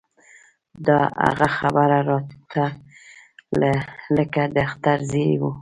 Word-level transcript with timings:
د 0.85 0.89
هغه 1.25 1.47
خبره 1.57 1.99
راته 2.07 2.63
لکه 4.17 4.41
د 4.53 4.55
اختر 4.67 4.97
زېرى 5.11 5.35
و. 5.39 5.43